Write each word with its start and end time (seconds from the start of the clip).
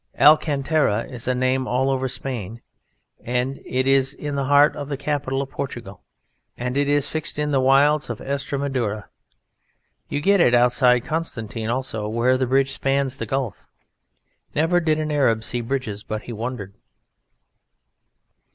"Alcantara" 0.19 1.03
is 1.03 1.27
a 1.27 1.35
name 1.35 1.67
all 1.67 1.91
over 1.91 2.07
Spain, 2.07 2.59
and 3.19 3.59
it 3.63 3.85
is 3.85 4.15
in 4.15 4.33
the 4.35 4.45
heart 4.45 4.75
of 4.75 4.89
the 4.89 4.97
capital 4.97 5.43
of 5.43 5.51
Portugal, 5.51 6.01
and 6.57 6.75
it 6.75 6.89
is 6.89 7.07
fixed 7.07 7.37
in 7.37 7.51
the 7.51 7.61
wilds 7.61 8.09
of 8.09 8.19
Estremadura. 8.19 9.09
You 10.09 10.19
get 10.19 10.39
it 10.41 10.55
outside 10.55 11.05
Constantine 11.05 11.69
also 11.69 12.07
where 12.07 12.35
the 12.35 12.47
bridge 12.47 12.71
spans 12.71 13.19
the 13.19 13.27
gulf. 13.27 13.67
Never 14.55 14.79
did 14.79 14.99
an 14.99 15.11
Arab 15.11 15.43
see 15.43 15.61
bridges 15.61 16.01
but 16.01 16.23
he 16.23 16.33
wondered. 16.33 16.73